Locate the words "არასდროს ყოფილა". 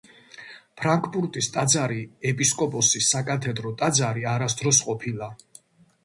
4.33-5.29